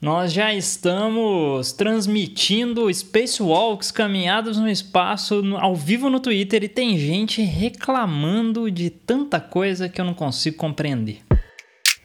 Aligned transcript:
Nós 0.00 0.30
já 0.30 0.52
estamos 0.52 1.72
transmitindo 1.72 2.92
Spacewalks, 2.92 3.90
caminhadas 3.90 4.58
no 4.58 4.68
espaço, 4.68 5.42
ao 5.56 5.74
vivo 5.74 6.10
no 6.10 6.20
Twitter 6.20 6.62
e 6.62 6.68
tem 6.68 6.98
gente 6.98 7.40
reclamando 7.40 8.70
de 8.70 8.90
tanta 8.90 9.40
coisa 9.40 9.88
que 9.88 9.98
eu 9.98 10.04
não 10.04 10.12
consigo 10.12 10.58
compreender. 10.58 11.20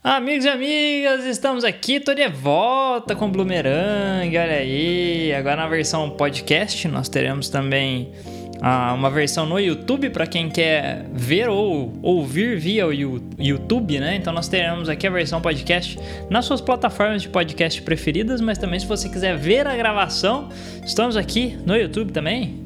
Amigos 0.01 0.45
e 0.45 0.49
amigas, 0.49 1.25
estamos 1.25 1.65
aqui, 1.65 1.99
tô 1.99 2.13
de 2.13 2.27
volta 2.29 3.13
com 3.13 3.29
Bloomerang, 3.29 4.37
olha 4.37 4.53
aí. 4.53 5.33
Agora 5.33 5.57
na 5.57 5.67
versão 5.67 6.09
podcast 6.11 6.87
nós 6.87 7.09
teremos 7.09 7.49
também 7.49 8.13
ah, 8.61 8.93
uma 8.93 9.09
versão 9.09 9.45
no 9.47 9.59
YouTube 9.59 10.11
para 10.11 10.27
quem 10.27 10.47
quer 10.47 11.07
ver 11.11 11.49
ou 11.49 11.91
ouvir 12.03 12.59
via 12.59 12.85
o 12.85 12.93
YouTube, 12.93 13.99
né? 13.99 14.15
Então 14.15 14.31
nós 14.31 14.47
teremos 14.47 14.87
aqui 14.87 15.07
a 15.07 15.09
versão 15.09 15.41
podcast 15.41 15.97
nas 16.29 16.45
suas 16.45 16.61
plataformas 16.61 17.23
de 17.23 17.29
podcast 17.29 17.81
preferidas, 17.81 18.39
mas 18.39 18.59
também 18.59 18.79
se 18.79 18.85
você 18.85 19.09
quiser 19.09 19.35
ver 19.35 19.65
a 19.65 19.75
gravação, 19.75 20.49
estamos 20.85 21.17
aqui 21.17 21.57
no 21.65 21.75
YouTube 21.75 22.11
também. 22.11 22.59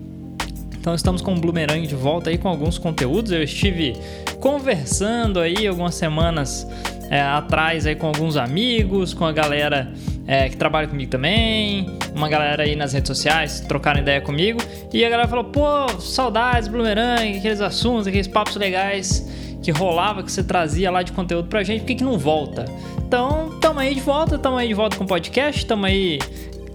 Então 0.78 0.94
estamos 0.94 1.22
com 1.22 1.34
o 1.34 1.40
Bloomerang 1.40 1.88
de 1.88 1.96
volta 1.96 2.30
aí 2.30 2.38
com 2.38 2.50
alguns 2.50 2.78
conteúdos. 2.78 3.32
Eu 3.32 3.42
estive 3.42 3.96
conversando 4.42 5.40
aí 5.40 5.66
algumas 5.66 5.96
semanas 5.96 6.68
é, 7.10 7.22
atrás 7.22 7.86
aí 7.86 7.96
com 7.96 8.08
alguns 8.08 8.36
amigos, 8.36 9.14
com 9.14 9.26
a 9.26 9.32
galera 9.32 9.94
é, 10.28 10.50
que 10.50 10.58
trabalha 10.58 10.88
comigo 10.88 11.12
também, 11.12 11.88
uma 12.16 12.28
galera 12.28 12.64
aí 12.64 12.76
nas 12.76 12.94
redes 12.94 13.08
sociais 13.08 13.62
trocaram 13.62 14.00
ideia 14.00 14.22
comigo. 14.22 14.60
E 14.92 15.06
a 15.06 15.10
galera 15.10 15.28
falou: 15.28 15.46
pô, 15.46 15.88
saudades, 16.00 16.68
Bloomerang, 16.68 17.38
aqueles 17.38 17.62
assuntos, 17.62 18.08
aqueles 18.08 18.28
papos 18.28 18.56
legais 18.56 19.28
que 19.62 19.72
rolava, 19.72 20.22
que 20.22 20.32
você 20.32 20.44
trazia 20.44 20.92
lá 20.92 21.02
de 21.02 21.12
conteúdo 21.12 21.48
pra 21.48 21.64
gente, 21.64 21.82
por 21.82 21.88
que, 21.88 21.96
que 21.96 22.04
não 22.04 22.18
volta? 22.18 22.66
Então, 23.00 23.58
tamo 23.60 23.80
aí 23.80 23.96
de 23.96 24.02
volta, 24.02 24.38
tamo 24.38 24.58
aí 24.58 24.68
de 24.68 24.74
volta 24.74 24.98
com 24.98 25.04
o 25.04 25.08
podcast, 25.08 25.66
tamo 25.66 25.86
aí 25.86 26.20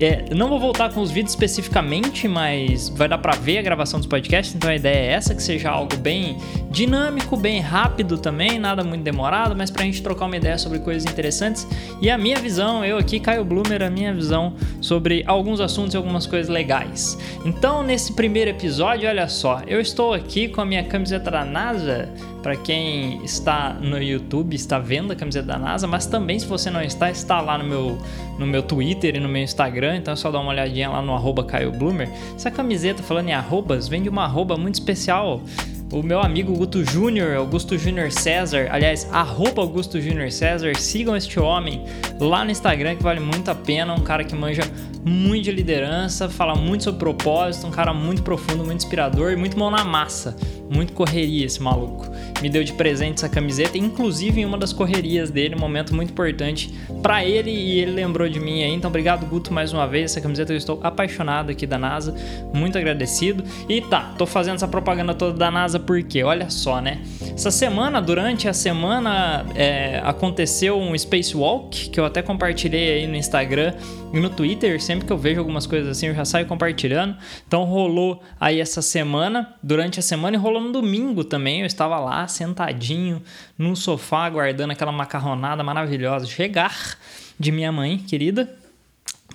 é, 0.01 0.35
não 0.35 0.49
vou 0.49 0.59
voltar 0.59 0.93
com 0.93 1.01
os 1.01 1.11
vídeos 1.11 1.33
especificamente, 1.33 2.27
mas 2.27 2.89
vai 2.89 3.07
dar 3.07 3.19
para 3.19 3.37
ver 3.37 3.59
a 3.59 3.63
gravação 3.63 4.01
dos 4.01 4.07
podcasts, 4.07 4.55
então 4.55 4.71
a 4.71 4.75
ideia 4.75 4.97
é 4.97 5.13
essa, 5.13 5.35
que 5.35 5.43
seja 5.43 5.71
algo 5.71 5.95
bem 5.99 6.39
dinâmico, 6.71 7.37
bem 7.37 7.61
rápido 7.61 8.17
também, 8.17 8.59
nada 8.59 8.83
muito 8.83 9.03
demorado, 9.03 9.55
mas 9.55 9.71
pra 9.71 9.85
gente 9.85 10.03
trocar 10.03 10.25
uma 10.25 10.37
ideia 10.37 10.57
sobre 10.57 10.79
coisas 10.79 11.05
interessantes. 11.05 11.67
E 12.01 12.09
a 12.09 12.17
minha 12.17 12.37
visão, 12.37 12.83
eu 12.83 12.97
aqui, 12.97 13.21
Caio 13.21 13.45
Bloomer, 13.45 13.83
a 13.83 13.91
minha 13.91 14.15
visão 14.15 14.55
sobre 14.81 15.23
alguns 15.27 15.61
assuntos 15.61 15.93
e 15.93 15.97
algumas 15.99 16.27
coisas 16.27 16.49
legais. 16.49 17.19
Então, 17.45 17.83
nesse 17.83 18.15
primeiro 18.15 18.51
episódio, 18.51 19.07
olha 19.07 19.29
só, 19.29 19.61
eu 19.67 19.81
estou 19.81 20.15
aqui 20.15 20.49
com 20.49 20.63
a 20.63 20.65
minha 20.65 20.85
camiseta 20.85 21.31
da 21.31 21.45
NASA, 21.45 22.09
para 22.43 22.57
quem 22.57 23.23
está 23.25 23.75
no 23.75 24.03
YouTube, 24.03 24.55
está 24.55 24.79
vendo 24.79 25.13
a 25.13 25.17
camiseta 25.17 25.47
da 25.47 25.59
NASA, 25.59 25.87
mas 25.87 26.07
também 26.07 26.39
se 26.39 26.47
você 26.47 26.71
não 26.71 26.83
está, 26.83 27.11
está 27.11 27.41
lá 27.41 27.59
no 27.59 27.65
meu, 27.65 27.99
no 28.39 28.47
meu 28.47 28.63
Twitter 28.63 29.17
e 29.17 29.21
no 29.21 29.29
meu 29.29 29.43
Instagram, 29.43 29.97
então 29.97 30.15
é 30.15 30.17
só 30.17 30.31
dar 30.31 30.41
uma 30.41 30.51
olhadinha 30.51 30.89
lá 30.89 31.03
no 31.03 31.15
arroba 31.15 31.45
Caio 31.45 31.71
Bloomer. 31.71 32.09
Essa 32.35 32.51
camiseta, 32.51 33.03
falando 33.03 33.29
em 33.29 33.35
arrobas, 33.35 33.89
vem 33.89 34.03
de 34.03 34.09
uma 34.09 34.25
arroba 34.25 34.57
muito 34.57 34.75
especial 34.75 35.43
o 35.93 36.03
meu 36.05 36.21
amigo 36.21 36.53
Augusto 36.53 36.85
Júnior, 36.85 37.37
Augusto 37.37 37.77
Júnior 37.77 38.13
César, 38.13 38.69
aliás, 38.71 39.09
arroba 39.13 39.61
Augusto 39.61 40.01
Júnior 40.01 40.31
César, 40.31 40.77
sigam 40.77 41.17
este 41.17 41.41
homem 41.41 41.85
lá 42.21 42.45
no 42.45 42.51
Instagram 42.51 42.95
que 42.95 43.03
vale 43.03 43.19
muito 43.19 43.51
a 43.51 43.55
pena, 43.55 43.93
um 43.93 44.01
cara 44.01 44.23
que 44.23 44.35
manja 44.35 44.63
muito 45.05 45.45
de 45.45 45.51
liderança, 45.51 46.29
fala 46.29 46.55
muito 46.55 46.85
sobre 46.85 47.01
propósito, 47.01 47.67
um 47.67 47.71
cara 47.71 47.93
muito 47.93 48.23
profundo, 48.23 48.65
muito 48.65 48.85
inspirador 48.85 49.33
e 49.33 49.37
muito 49.37 49.59
mão 49.59 49.71
na 49.71 49.85
massa, 49.85 50.37
muito 50.71 50.93
correria 50.93 51.45
esse 51.45 51.61
maluco. 51.61 52.07
Me 52.41 52.49
deu 52.49 52.63
de 52.63 52.73
presente 52.73 53.17
essa 53.17 53.29
camiseta, 53.29 53.77
inclusive 53.77 54.41
em 54.41 54.45
uma 54.45 54.57
das 54.57 54.73
correrias 54.73 55.31
dele, 55.31 55.57
um 55.57 55.59
momento 55.59 55.95
muito 55.95 56.11
importante 56.11 56.73
para 57.03 57.25
ele 57.25 57.51
e 57.51 57.81
ele 57.81 57.91
lembrou 57.91 58.29
de 58.29 58.39
mim 58.39 58.63
aí. 58.63 58.73
Então, 58.73 58.89
obrigado 58.89 59.27
Guto 59.27 59.53
mais 59.53 59.73
uma 59.73 59.87
vez, 59.87 60.13
essa 60.13 60.21
camiseta 60.21 60.53
eu 60.53 60.57
estou 60.57 60.79
apaixonado 60.83 61.51
aqui 61.51 61.67
da 61.67 61.79
NASA, 61.79 62.15
muito 62.55 62.79
agradecido. 62.79 63.43
E 63.69 63.81
tá, 63.81 64.15
tô 64.17 64.27
fazendo 64.27 64.57
essa 64.57 64.69
propaganda 64.69 65.13
toda 65.13 65.37
da 65.37 65.51
NASA 65.51 65.79
porque, 65.79 66.23
olha 66.23 66.49
só, 66.49 66.81
né? 66.81 67.01
Essa 67.35 67.51
semana, 67.51 68.01
durante 68.01 68.49
a 68.49 68.53
semana, 68.53 69.45
é, 69.55 70.01
aconteceu 70.05 70.79
um 70.79 70.97
Spacewalk 70.97 71.91
que 71.91 71.99
eu 71.99 72.05
até 72.05 72.23
compartilhei 72.23 72.93
aí 72.93 73.07
no 73.07 73.17
Instagram 73.17 73.75
e 74.13 74.21
no 74.21 74.29
Twitter, 74.29 74.81
sempre 74.83 75.07
que 75.07 75.13
eu 75.13 75.19
vejo 75.19 75.39
algumas 75.39 75.67
coisas 75.67 75.89
assim, 75.89 76.09
eu 76.09 76.15
já 76.15 76.25
saio 76.25 76.47
compartilhando. 76.47 77.17
Então 77.47 77.65
rolou 77.65 78.23
aí 78.39 78.61
essa 78.61 78.83
semana, 78.83 79.55
durante 79.63 79.99
a 79.99 80.03
semana, 80.03 80.37
e 80.37 80.39
rolou 80.39 80.60
no 80.61 80.73
domingo 80.73 81.25
também. 81.25 81.61
Eu 81.61 81.67
estava 81.67 81.99
lá, 81.99 82.27
sentadinho, 82.29 83.23
no 83.59 83.75
sofá, 83.75 84.27
aguardando 84.27 84.73
aquela 84.73 84.93
macarronada 84.93 85.63
maravilhosa 85.63 86.27
chegar 86.27 86.99
de 87.39 87.51
minha 87.51 87.73
mãe 87.73 87.99
querida. 87.99 88.57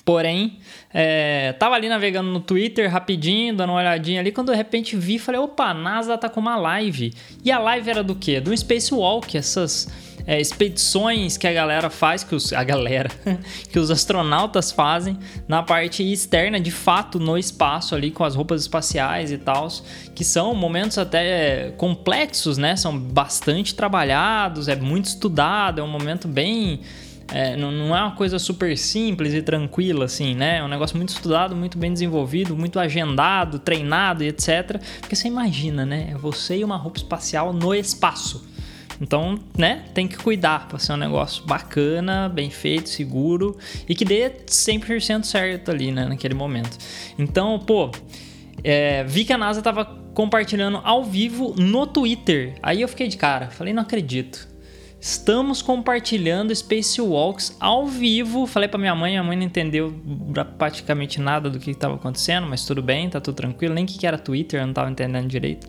Porém, 0.06 0.59
é, 0.94 1.53
tava 1.53 1.74
ali 1.74 1.90
navegando 1.90 2.30
no 2.30 2.40
Twitter 2.40 2.90
rapidinho, 2.91 3.56
dando 3.56 3.72
uma 3.72 3.80
olhadinha 3.80 4.19
ali, 4.19 4.31
quando 4.31 4.52
de 4.52 4.56
repente 4.56 4.96
vi, 4.96 5.18
falei, 5.18 5.41
opa, 5.41 5.66
a 5.66 5.74
NASA 5.74 6.16
tá 6.16 6.30
com 6.30 6.40
uma 6.40 6.56
live. 6.56 7.12
E 7.44 7.52
a 7.52 7.58
live 7.58 7.90
era 7.90 8.03
do 8.03 8.14
quê? 8.14 8.40
Do 8.40 8.56
Spacewalk, 8.56 9.35
essas 9.35 9.88
é, 10.28 10.41
expedições 10.41 11.38
que 11.38 11.47
a 11.47 11.53
galera 11.53 11.90
faz, 11.90 12.24
que 12.24 12.34
os, 12.34 12.52
a 12.52 12.63
galera, 12.63 13.09
que 13.72 13.78
os 13.78 13.91
astronautas 13.91 14.72
fazem 14.72 15.18
na 15.47 15.62
parte 15.62 16.03
externa, 16.03 16.59
de 16.59 16.72
fato, 16.72 17.19
no 17.19 17.38
espaço 17.38 17.94
ali, 17.96 18.12
com 18.12 18.24
as 18.24 18.35
roupas 18.35 18.62
espaciais 18.62 19.31
e 19.31 19.38
tal, 19.38 19.68
que 20.14 20.24
são 20.24 20.53
momentos 20.56 20.97
até 20.97 21.74
complexos, 21.78 22.58
né? 22.58 22.75
São 22.75 22.97
bastante 22.97 23.75
trabalhados, 23.75 24.68
é 24.68 24.75
muito 24.75 25.06
estudado, 25.06 25.80
é 25.80 25.84
um 25.84 25.88
momento 25.88 26.28
bem. 26.28 26.81
É, 27.34 27.56
não, 27.56 27.72
não, 27.72 27.96
é 27.96 28.02
uma 28.02 28.16
coisa 28.16 28.38
super 28.38 28.78
simples 28.78 29.34
e 29.34 29.41
tranquila, 29.41 30.06
assim, 30.06 30.35
né? 30.35 30.58
É 30.59 30.64
um 30.64 30.68
negócio 30.68 30.96
muito 30.96 31.09
estudado, 31.09 31.56
muito 31.56 31.75
bem 31.75 31.91
desenvolvido, 31.91 32.56
muito 32.56 32.80
agendado, 32.80 33.58
treinado 33.58 34.24
e 34.24 34.28
etc. 34.28 34.80
Porque 35.00 35.16
você 35.16 35.28
imagina, 35.28 35.85
né? 35.85 36.09
É 36.12 36.18
você 36.18 36.58
e 36.58 36.64
uma 36.64 36.78
roupa 36.78 36.97
espacial 36.97 37.52
no 37.52 37.74
espaço. 37.74 38.55
Então, 39.00 39.38
né, 39.58 39.86
tem 39.94 40.08
que 40.08 40.18
cuidar 40.18 40.68
para 40.68 40.80
ser 40.80 40.94
um 40.94 40.98
negócio 40.98 41.46
bacana, 41.46 42.30
bem 42.30 42.50
feito, 42.50 42.90
seguro 42.90 43.58
e 43.88 43.94
que 43.94 44.06
dê 44.06 44.30
100% 44.30 45.24
certo 45.24 45.72
ali, 45.72 45.92
né, 45.92 46.06
naquele 46.06 46.34
momento. 46.34 46.78
Então, 47.18 47.60
pô, 47.60 47.92
é, 48.64 49.04
vi 49.04 49.26
que 49.26 49.34
a 49.34 49.38
NASA 49.38 49.62
tava 49.62 49.86
compartilhando 50.14 50.80
ao 50.84 51.04
vivo 51.04 51.54
no 51.58 51.86
Twitter. 51.86 52.56
Aí 52.64 52.82
eu 52.82 52.88
fiquei 52.88 53.08
de 53.08 53.18
cara, 53.18 53.50
falei, 53.50 53.74
não 53.74 53.84
acredito. 53.84 54.56
Estamos 55.00 55.62
compartilhando 55.62 56.56
Spacewalks 56.56 57.56
ao 57.60 57.86
vivo. 57.86 58.48
Falei 58.48 58.68
para 58.68 58.80
minha 58.80 58.96
mãe, 58.96 59.12
minha 59.12 59.24
mãe 59.24 59.38
não 59.38 59.44
entendeu 59.44 59.94
praticamente 60.58 61.22
nada 61.22 61.48
do 61.48 61.60
que 61.60 61.70
estava 61.70 61.94
acontecendo, 61.94 62.48
mas 62.48 62.66
tudo 62.66 62.82
bem, 62.82 63.08
tá 63.08 63.22
tudo 63.22 63.36
tranquilo. 63.36 63.76
Nem 63.76 63.86
que 63.86 64.08
era 64.08 64.18
Twitter, 64.18 64.60
eu 64.60 64.66
não 64.66 64.74
tava 64.74 64.90
entendendo 64.90 65.28
direito. 65.28 65.68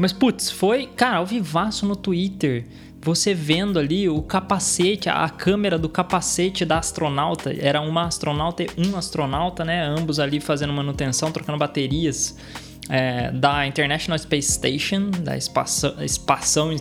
Mas, 0.00 0.14
putz, 0.14 0.50
foi, 0.50 0.86
cara, 0.86 1.18
ao 1.18 1.26
vivaço 1.26 1.84
no 1.84 1.94
Twitter. 1.94 2.64
Você 3.02 3.34
vendo 3.34 3.78
ali 3.78 4.08
o 4.08 4.22
capacete, 4.22 5.10
a 5.10 5.28
câmera 5.28 5.78
do 5.78 5.90
capacete 5.90 6.64
da 6.64 6.78
astronauta. 6.78 7.54
Era 7.54 7.82
uma 7.82 8.06
astronauta 8.06 8.62
e 8.62 8.66
um 8.78 8.96
astronauta, 8.96 9.62
né? 9.62 9.84
Ambos 9.84 10.18
ali 10.18 10.40
fazendo 10.40 10.72
manutenção, 10.72 11.30
trocando 11.30 11.58
baterias. 11.58 12.34
É, 12.88 13.30
da 13.30 13.66
International 13.68 14.18
Space 14.18 14.52
Station, 14.52 15.10
da 15.10 15.36
Espação, 15.36 15.94
Espação. 16.02 16.72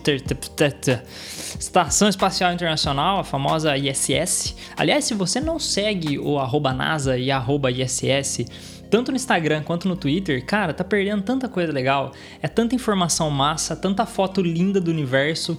Estação 1.59 2.09
Espacial 2.09 2.51
Internacional, 2.51 3.19
a 3.19 3.23
famosa 3.23 3.77
ISS. 3.77 4.55
Aliás, 4.75 5.05
se 5.05 5.13
você 5.13 5.39
não 5.39 5.59
segue 5.59 6.17
o 6.17 6.39
arroba 6.39 6.73
NASA 6.73 7.15
e 7.15 7.29
arroba 7.29 7.69
ISS 7.69 8.45
tanto 8.89 9.11
no 9.11 9.15
Instagram 9.15 9.63
quanto 9.63 9.87
no 9.87 9.95
Twitter, 9.95 10.43
cara, 10.45 10.73
tá 10.73 10.83
perdendo 10.83 11.21
tanta 11.21 11.47
coisa 11.47 11.71
legal. 11.71 12.13
É 12.41 12.47
tanta 12.47 12.75
informação 12.75 13.29
massa, 13.29 13.75
tanta 13.75 14.05
foto 14.05 14.41
linda 14.41 14.79
do 14.79 14.89
universo, 14.91 15.57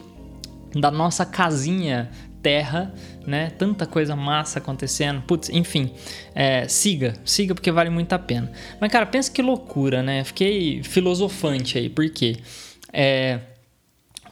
da 0.74 0.90
nossa 0.90 1.24
casinha 1.24 2.10
Terra, 2.42 2.94
né? 3.26 3.50
Tanta 3.50 3.86
coisa 3.86 4.16
massa 4.16 4.58
acontecendo. 4.58 5.20
Putz, 5.22 5.50
enfim, 5.50 5.92
é, 6.34 6.66
siga, 6.66 7.14
siga 7.24 7.54
porque 7.54 7.70
vale 7.70 7.90
muito 7.90 8.12
a 8.12 8.18
pena. 8.18 8.50
Mas, 8.80 8.90
cara, 8.90 9.06
pensa 9.06 9.30
que 9.30 9.42
loucura, 9.42 10.02
né? 10.02 10.24
Fiquei 10.24 10.82
filosofante 10.82 11.76
aí, 11.76 11.88
porque 11.88 12.36
é, 12.92 13.40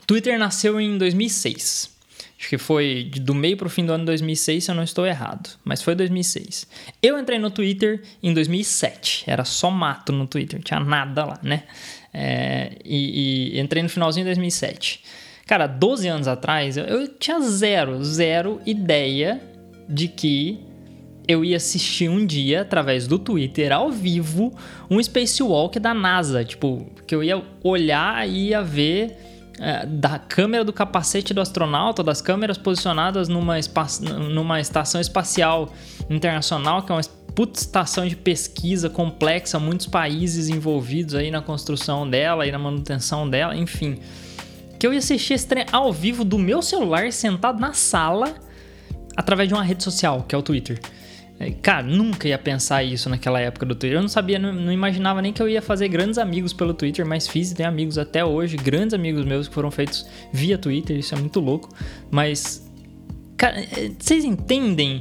Twitter 0.06 0.38
nasceu 0.38 0.80
em 0.80 0.96
2006. 0.96 1.97
Acho 2.38 2.50
que 2.50 2.58
foi 2.58 3.10
do 3.20 3.34
meio 3.34 3.56
para 3.56 3.66
o 3.66 3.70
fim 3.70 3.84
do 3.84 3.92
ano 3.92 4.02
de 4.02 4.06
2006, 4.06 4.64
se 4.64 4.70
eu 4.70 4.74
não 4.74 4.84
estou 4.84 5.04
errado. 5.04 5.50
Mas 5.64 5.82
foi 5.82 5.96
2006. 5.96 6.68
Eu 7.02 7.18
entrei 7.18 7.36
no 7.36 7.50
Twitter 7.50 8.00
em 8.22 8.32
2007. 8.32 9.24
Era 9.26 9.44
só 9.44 9.70
mato 9.70 10.12
no 10.12 10.24
Twitter, 10.24 10.62
tinha 10.62 10.78
nada 10.78 11.24
lá, 11.24 11.40
né? 11.42 11.64
É, 12.14 12.76
e, 12.84 13.56
e, 13.56 13.60
entrei 13.60 13.82
no 13.82 13.88
finalzinho 13.88 14.24
de 14.24 14.30
2007. 14.30 15.02
Cara, 15.46 15.66
12 15.66 16.06
anos 16.06 16.28
atrás, 16.28 16.76
eu, 16.76 16.84
eu 16.84 17.08
tinha 17.08 17.40
zero, 17.40 18.04
zero 18.04 18.60
ideia 18.64 19.42
de 19.88 20.06
que 20.06 20.60
eu 21.26 21.44
ia 21.44 21.56
assistir 21.56 22.08
um 22.08 22.24
dia, 22.24 22.62
através 22.62 23.08
do 23.08 23.18
Twitter, 23.18 23.72
ao 23.72 23.90
vivo, 23.90 24.56
um 24.88 25.02
spacewalk 25.02 25.78
da 25.80 25.92
NASA. 25.92 26.44
Tipo, 26.44 26.86
que 27.04 27.14
eu 27.14 27.24
ia 27.24 27.42
olhar 27.64 28.28
e 28.28 28.48
ia 28.48 28.62
ver 28.62 29.16
é, 29.60 29.84
da 29.86 30.18
câmera 30.18 30.64
do 30.64 30.72
capacete 30.72 31.34
do 31.34 31.40
astronauta, 31.40 32.02
das 32.02 32.20
câmeras 32.20 32.56
posicionadas 32.56 33.28
numa, 33.28 33.56
numa 34.30 34.60
estação 34.60 35.00
espacial 35.00 35.72
internacional, 36.08 36.82
que 36.82 36.92
é 36.92 36.94
uma 36.94 37.02
puta 37.34 37.60
estação 37.60 38.06
de 38.06 38.16
pesquisa 38.16 38.90
complexa, 38.90 39.58
muitos 39.58 39.86
países 39.86 40.48
envolvidos 40.48 41.14
aí 41.14 41.30
na 41.30 41.40
construção 41.40 42.08
dela 42.08 42.46
e 42.46 42.52
na 42.52 42.58
manutenção 42.58 43.28
dela, 43.28 43.56
enfim. 43.56 43.98
Que 44.78 44.86
eu 44.86 44.92
ia 44.92 44.98
assistir 44.98 45.34
esse 45.34 45.46
trem 45.46 45.66
ao 45.70 45.92
vivo 45.92 46.24
do 46.24 46.38
meu 46.38 46.62
celular, 46.62 47.12
sentado 47.12 47.60
na 47.60 47.72
sala, 47.72 48.34
através 49.16 49.48
de 49.48 49.54
uma 49.54 49.62
rede 49.62 49.82
social, 49.82 50.24
que 50.26 50.34
é 50.34 50.38
o 50.38 50.42
Twitter. 50.42 50.80
É, 51.40 51.52
cara, 51.52 51.84
nunca 51.84 52.26
ia 52.26 52.36
pensar 52.36 52.82
isso 52.82 53.08
naquela 53.08 53.40
época 53.40 53.64
do 53.64 53.74
Twitter. 53.74 53.98
Eu 53.98 54.02
não 54.02 54.08
sabia, 54.08 54.38
não, 54.38 54.52
não, 54.52 54.72
imaginava 54.72 55.22
nem 55.22 55.32
que 55.32 55.40
eu 55.40 55.48
ia 55.48 55.62
fazer 55.62 55.88
grandes 55.88 56.18
amigos 56.18 56.52
pelo 56.52 56.74
Twitter, 56.74 57.06
mas 57.06 57.28
fiz 57.28 57.52
e 57.52 57.54
tenho 57.54 57.68
amigos 57.68 57.96
até 57.96 58.24
hoje, 58.24 58.56
grandes 58.56 58.92
amigos 58.92 59.24
meus 59.24 59.46
que 59.46 59.54
foram 59.54 59.70
feitos 59.70 60.06
via 60.32 60.58
Twitter, 60.58 60.98
isso 60.98 61.14
é 61.14 61.18
muito 61.18 61.38
louco. 61.38 61.68
Mas, 62.10 62.68
cara, 63.36 63.60
é, 63.60 63.92
vocês 63.96 64.24
entendem 64.24 65.00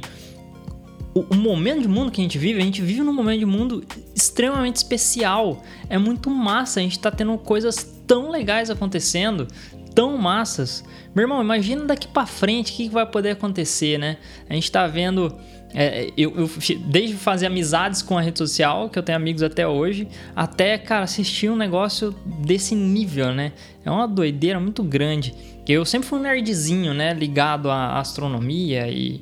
o, 1.12 1.20
o 1.28 1.34
momento 1.34 1.82
de 1.82 1.88
mundo 1.88 2.12
que 2.12 2.20
a 2.20 2.24
gente 2.24 2.38
vive? 2.38 2.60
A 2.60 2.64
gente 2.64 2.82
vive 2.82 3.00
num 3.00 3.12
momento 3.12 3.40
de 3.40 3.46
mundo 3.46 3.84
extremamente 4.14 4.76
especial. 4.76 5.64
É 5.90 5.98
muito 5.98 6.30
massa, 6.30 6.78
a 6.78 6.82
gente 6.84 7.00
tá 7.00 7.10
tendo 7.10 7.36
coisas 7.38 7.82
tão 8.06 8.30
legais 8.30 8.70
acontecendo, 8.70 9.48
tão 9.92 10.16
massas. 10.16 10.84
Meu 11.16 11.24
irmão, 11.24 11.42
imagina 11.42 11.84
daqui 11.84 12.06
para 12.06 12.26
frente 12.26 12.72
o 12.72 12.76
que, 12.76 12.88
que 12.88 12.94
vai 12.94 13.04
poder 13.04 13.30
acontecer, 13.30 13.98
né? 13.98 14.18
A 14.48 14.54
gente 14.54 14.70
tá 14.70 14.86
vendo 14.86 15.36
é, 15.74 16.10
eu, 16.16 16.32
eu, 16.36 16.50
desde 16.86 17.16
fazer 17.16 17.46
amizades 17.46 18.02
com 18.02 18.16
a 18.16 18.22
rede 18.22 18.38
social, 18.38 18.88
que 18.88 18.98
eu 18.98 19.02
tenho 19.02 19.16
amigos 19.16 19.42
até 19.42 19.66
hoje, 19.66 20.08
até, 20.34 20.78
cara, 20.78 21.04
assistir 21.04 21.50
um 21.50 21.56
negócio 21.56 22.14
desse 22.24 22.74
nível, 22.74 23.34
né? 23.34 23.52
É 23.84 23.90
uma 23.90 24.08
doideira 24.08 24.58
muito 24.58 24.82
grande. 24.82 25.34
Eu 25.66 25.84
sempre 25.84 26.08
fui 26.08 26.18
um 26.18 26.22
nerdzinho, 26.22 26.94
né? 26.94 27.12
Ligado 27.12 27.70
à 27.70 27.98
astronomia 27.98 28.88
e, 28.88 29.20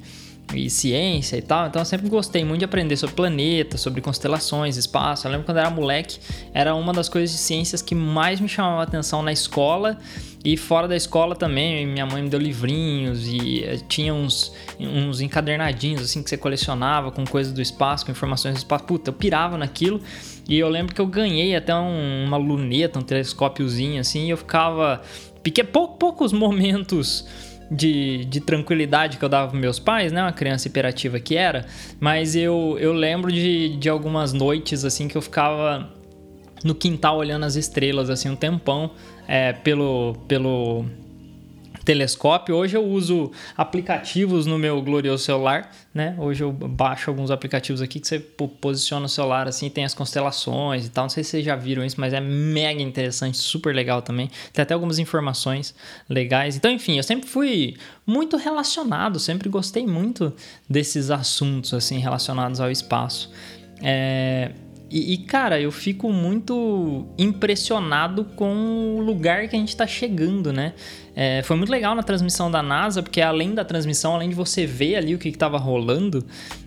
e 0.54 0.70
ciência 0.70 1.36
e 1.36 1.42
tal. 1.42 1.66
Então 1.66 1.82
eu 1.82 1.86
sempre 1.86 2.08
gostei 2.08 2.44
muito 2.44 2.60
de 2.60 2.64
aprender 2.64 2.96
sobre 2.96 3.14
planetas, 3.14 3.80
sobre 3.80 4.00
constelações, 4.00 4.76
espaço. 4.76 5.26
Eu 5.26 5.32
lembro 5.32 5.46
quando 5.46 5.58
eu 5.58 5.62
era 5.62 5.70
moleque, 5.70 6.18
era 6.54 6.74
uma 6.74 6.92
das 6.92 7.08
coisas 7.08 7.30
de 7.30 7.38
ciências 7.38 7.82
que 7.82 7.94
mais 7.94 8.40
me 8.40 8.48
chamava 8.48 8.82
atenção 8.82 9.22
na 9.22 9.32
escola 9.32 9.98
e 10.46 10.56
fora 10.56 10.86
da 10.86 10.94
escola 10.94 11.34
também, 11.34 11.84
minha 11.88 12.06
mãe 12.06 12.22
me 12.22 12.28
deu 12.28 12.38
livrinhos 12.38 13.26
e 13.26 13.64
eh, 13.64 13.80
tinha 13.88 14.14
uns, 14.14 14.52
uns 14.78 15.20
encadernadinhos 15.20 16.02
assim 16.02 16.22
que 16.22 16.30
você 16.30 16.36
colecionava 16.36 17.10
com 17.10 17.24
coisas 17.24 17.52
do 17.52 17.60
espaço, 17.60 18.06
com 18.06 18.12
informações 18.12 18.54
do 18.54 18.58
espaço. 18.58 18.84
Puta, 18.84 19.10
eu 19.10 19.12
pirava 19.12 19.58
naquilo. 19.58 20.00
E 20.48 20.56
eu 20.56 20.68
lembro 20.68 20.94
que 20.94 21.00
eu 21.00 21.06
ganhei 21.08 21.56
até 21.56 21.74
um, 21.74 22.24
uma 22.24 22.36
luneta, 22.36 22.96
um 22.96 23.02
telescópiozinho 23.02 24.00
assim, 24.00 24.26
e 24.26 24.30
eu 24.30 24.36
ficava. 24.36 25.02
Porque 25.42 25.64
pou, 25.64 25.88
poucos 25.88 26.30
momentos 26.32 27.26
de, 27.70 28.24
de, 28.24 28.40
tranquilidade 28.40 29.18
que 29.18 29.24
eu 29.24 29.28
dava 29.28 29.50
para 29.50 29.58
meus 29.58 29.78
pais, 29.78 30.12
né? 30.12 30.22
Uma 30.22 30.32
criança 30.32 30.68
hiperativa 30.68 31.18
que 31.18 31.36
era. 31.36 31.66
Mas 31.98 32.36
eu, 32.36 32.76
eu 32.78 32.92
lembro 32.92 33.32
de, 33.32 33.76
de 33.76 33.88
algumas 33.88 34.32
noites 34.32 34.84
assim 34.84 35.08
que 35.08 35.16
eu 35.16 35.22
ficava 35.22 35.90
no 36.64 36.74
quintal 36.74 37.18
olhando 37.18 37.44
as 37.44 37.54
estrelas 37.54 38.10
assim 38.10 38.28
um 38.28 38.36
tempão 38.36 38.90
é, 39.28 39.52
pelo, 39.52 40.14
pelo 40.26 40.84
telescópio. 41.86 42.56
Hoje 42.56 42.76
eu 42.76 42.84
uso 42.84 43.30
aplicativos 43.56 44.44
no 44.44 44.58
meu 44.58 44.82
glorioso 44.82 45.24
celular, 45.24 45.70
né? 45.94 46.16
Hoje 46.18 46.42
eu 46.42 46.50
baixo 46.50 47.08
alguns 47.08 47.30
aplicativos 47.30 47.80
aqui 47.80 48.00
que 48.00 48.08
você 48.08 48.18
posiciona 48.18 49.06
o 49.06 49.08
celular 49.08 49.46
assim, 49.46 49.70
tem 49.70 49.84
as 49.84 49.94
constelações 49.94 50.86
e 50.86 50.90
tal. 50.90 51.04
Não 51.04 51.08
sei 51.08 51.22
se 51.22 51.30
vocês 51.30 51.44
já 51.44 51.54
viram 51.54 51.84
isso, 51.84 51.98
mas 52.00 52.12
é 52.12 52.20
mega 52.20 52.82
interessante, 52.82 53.38
super 53.38 53.72
legal 53.72 54.02
também. 54.02 54.28
Tem 54.52 54.64
até 54.64 54.74
algumas 54.74 54.98
informações 54.98 55.74
legais. 56.08 56.56
Então, 56.56 56.72
enfim, 56.72 56.96
eu 56.96 57.04
sempre 57.04 57.28
fui 57.28 57.76
muito 58.04 58.36
relacionado, 58.36 59.20
sempre 59.20 59.48
gostei 59.48 59.86
muito 59.86 60.34
desses 60.68 61.08
assuntos 61.08 61.72
assim 61.72 62.00
relacionados 62.00 62.60
ao 62.60 62.70
espaço. 62.70 63.30
É, 63.80 64.50
e, 64.90 65.14
e, 65.14 65.18
cara, 65.18 65.60
eu 65.60 65.72
fico 65.72 66.12
muito 66.12 67.06
impressionado 67.18 68.24
com 68.24 68.96
o 68.96 69.00
lugar 69.00 69.48
que 69.48 69.56
a 69.56 69.58
gente 69.58 69.70
está 69.70 69.86
chegando, 69.86 70.52
né? 70.52 70.74
É, 71.18 71.42
foi 71.42 71.56
muito 71.56 71.70
legal 71.70 71.94
na 71.94 72.02
transmissão 72.02 72.50
da 72.50 72.62
NASA, 72.62 73.02
porque 73.02 73.22
além 73.22 73.54
da 73.54 73.64
transmissão, 73.64 74.14
além 74.14 74.28
de 74.28 74.34
você 74.34 74.66
ver 74.66 74.96
ali 74.96 75.14
o 75.14 75.18
que 75.18 75.30
estava 75.30 75.56
rolando, 75.56 76.22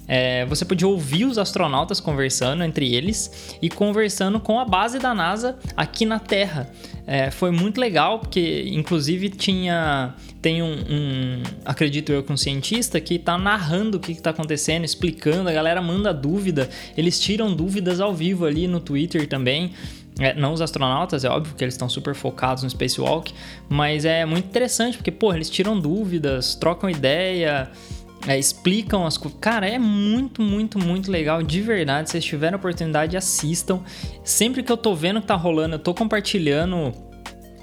é, 0.08 0.44
você 0.48 0.66
podia 0.66 0.88
ouvir 0.88 1.26
os 1.26 1.38
astronautas 1.38 2.00
conversando 2.00 2.64
entre 2.64 2.96
eles 2.96 3.56
e 3.62 3.70
conversando 3.70 4.40
com 4.40 4.60
a 4.60 4.66
base 4.66 4.98
da 4.98 5.14
NASA 5.14 5.60
aqui 5.78 6.04
na 6.04 6.18
Terra. 6.18 6.68
É, 7.06 7.30
foi 7.30 7.52
muito 7.52 7.80
legal, 7.80 8.18
porque 8.18 8.66
inclusive 8.70 9.30
tinha. 9.30 10.16
Tem 10.42 10.64
um, 10.64 10.74
um 10.74 11.44
acredito 11.64 12.12
eu, 12.12 12.26
um 12.28 12.38
cientista 12.38 13.00
que 13.00 13.16
está 13.16 13.38
narrando 13.38 13.98
o 13.98 14.00
que 14.00 14.14
está 14.14 14.32
acontecendo, 14.32 14.84
explicando, 14.84 15.50
a 15.50 15.54
galera 15.54 15.82
manda 15.82 16.14
dúvida, 16.14 16.70
eles 16.98 17.20
tiram 17.20 17.54
dúvidas 17.54 18.00
ao 18.00 18.14
vivo 18.14 18.46
ali 18.46 18.68
no 18.68 18.80
Twitter 18.80 19.28
também. 19.28 19.74
É, 20.20 20.34
não 20.34 20.54
os 20.54 20.62
astronautas, 20.62 21.24
é 21.24 21.30
óbvio 21.30 21.56
que 21.56 21.64
eles 21.64 21.74
estão 21.74 21.88
super 21.88 22.14
focados 22.14 22.64
no 22.64 22.70
spacewalk, 22.70 23.34
mas 23.70 24.04
é 24.04 24.26
muito 24.26 24.48
interessante 24.48 24.98
porque, 24.98 25.12
pô, 25.12 25.34
eles 25.34 25.50
tiram 25.50 25.80
dúvidas, 25.80 26.56
trocam 26.56 26.90
ideia, 26.90 27.72
é, 28.28 28.38
explicam 28.38 29.06
as 29.06 29.18
coisas. 29.18 29.40
Cara, 29.40 29.68
é 29.68 29.80
muito, 29.80 30.42
muito, 30.42 30.78
muito 30.78 31.10
legal, 31.10 31.42
de 31.42 31.62
verdade. 31.62 32.10
Se 32.10 32.14
vocês 32.14 32.26
tiverem 32.26 32.56
oportunidade, 32.56 33.16
assistam. 33.16 33.82
Sempre 34.24 34.62
que 34.62 34.72
eu 34.72 34.78
tô 34.78 34.94
vendo 34.94 35.22
que 35.22 35.28
tá 35.28 35.36
rolando, 35.36 35.76
eu 35.76 35.80
tô 35.80 35.94
compartilhando 35.94 36.94